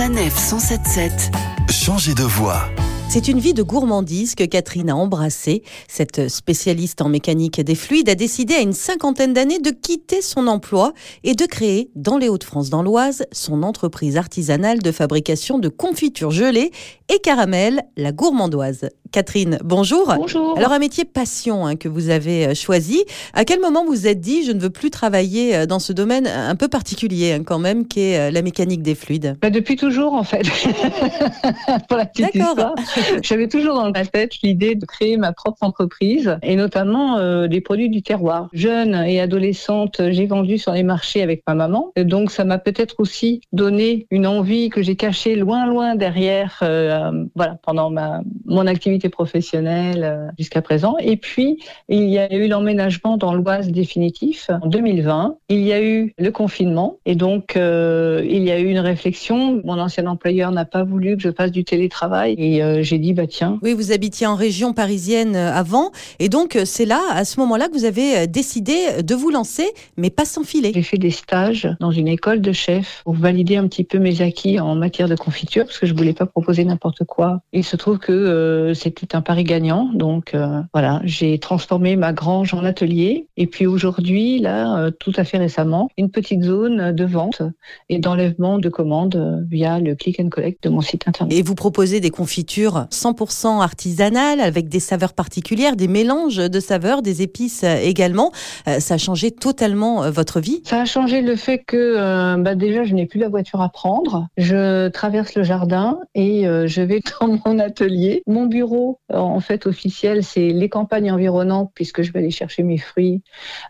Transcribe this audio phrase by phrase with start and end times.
[0.00, 1.30] Sanef 177.
[1.68, 2.70] Changez de voix.
[3.12, 5.64] C'est une vie de gourmandise que Catherine a embrassée.
[5.88, 10.46] Cette spécialiste en mécanique des fluides a décidé à une cinquantaine d'années de quitter son
[10.46, 10.92] emploi
[11.24, 16.30] et de créer, dans les Hauts-de-France, dans l'Oise, son entreprise artisanale de fabrication de confitures
[16.30, 16.70] gelées
[17.12, 18.88] et caramel, la gourmandoise.
[19.10, 20.14] Catherine, bonjour.
[20.16, 20.56] Bonjour.
[20.56, 23.04] Alors un métier passion hein, que vous avez euh, choisi.
[23.34, 25.92] À quel moment vous vous êtes dit je ne veux plus travailler euh, dans ce
[25.92, 29.36] domaine un peu particulier hein, quand même, qui est euh, la mécanique des fluides?
[29.42, 30.42] Bah, depuis toujours en fait.
[31.88, 32.50] Pour la petite D'accord.
[32.50, 32.74] histoire.
[33.22, 37.60] J'avais toujours dans ma tête l'idée de créer ma propre entreprise et notamment euh, des
[37.60, 38.48] produits du terroir.
[38.52, 41.92] Jeune et adolescente, j'ai vendu sur les marchés avec ma maman.
[41.96, 47.24] Donc ça m'a peut-être aussi donné une envie que j'ai cachée loin loin derrière euh,
[47.34, 50.96] voilà pendant ma mon activité professionnelle euh, jusqu'à présent.
[50.98, 51.58] Et puis
[51.88, 55.36] il y a eu l'emménagement dans l'Oise définitif en 2020.
[55.48, 59.60] Il y a eu le confinement et donc il y a eu une réflexion.
[59.64, 63.26] Mon ancien employeur n'a pas voulu que je fasse du télétravail et j'ai dit bah
[63.26, 63.58] tiens.
[63.62, 67.38] Oui, vous habitiez en région parisienne euh, avant, et donc euh, c'est là, à ce
[67.40, 70.72] moment-là, que vous avez euh, décidé de vous lancer, mais pas sans filet.
[70.74, 74.22] J'ai fait des stages dans une école de chef pour valider un petit peu mes
[74.22, 77.40] acquis en matière de confiture parce que je voulais pas proposer n'importe quoi.
[77.52, 82.12] Il se trouve que euh, c'était un pari gagnant, donc euh, voilà, j'ai transformé ma
[82.12, 86.92] grange en atelier et puis aujourd'hui, là, euh, tout à fait récemment, une petite zone
[86.92, 87.42] de vente
[87.88, 91.36] et d'enlèvement de commandes via le click and collect de mon site internet.
[91.36, 97.02] Et vous proposez des confitures 100% artisanales avec des saveurs particulières, des mélanges de saveurs,
[97.02, 98.32] des épices également.
[98.68, 100.62] Euh, ça a changé totalement euh, votre vie.
[100.64, 103.68] Ça a changé le fait que euh, bah déjà je n'ai plus la voiture à
[103.68, 104.28] prendre.
[104.36, 108.22] Je traverse le jardin et je vais dans mon atelier.
[108.26, 112.78] Mon bureau en fait officiel c'est les campagnes environnantes puisque je vais aller chercher mes
[112.78, 113.22] fruits,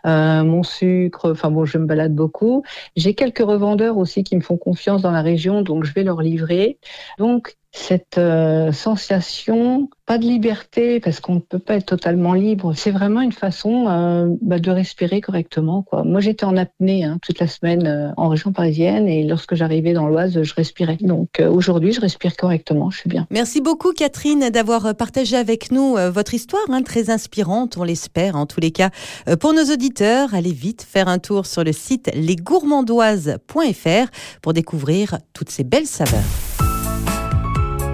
[0.05, 1.31] mon sucre.
[1.31, 2.63] Enfin bon je me balade beaucoup.
[2.95, 6.21] J'ai quelques revendeurs aussi qui me font confiance dans la région donc je vais leur
[6.21, 6.77] livrer.
[7.17, 12.73] Donc cette euh, sensation, pas de liberté parce qu'on ne peut pas être totalement libre.
[12.75, 15.85] C'est vraiment une façon euh, bah, de respirer correctement.
[16.03, 19.93] Moi, j'étais en apnée hein, toute la semaine euh, en région parisienne et lorsque j'arrivais
[19.93, 20.97] dans l'Oise, je respirais.
[20.99, 22.89] Donc aujourd'hui, je respire correctement.
[22.89, 23.25] Je suis bien.
[23.31, 28.45] Merci beaucoup Catherine d'avoir partagé avec nous votre histoire, hein, très inspirante, on l'espère en
[28.45, 28.89] tous les cas.
[29.39, 35.49] Pour nos auditeurs, allez vite faire un tour sur le site lesgourmandoises.fr pour découvrir toutes
[35.49, 36.70] ces belles saveurs.